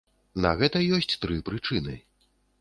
[0.45, 1.95] На гэта ёсць тры прычыны.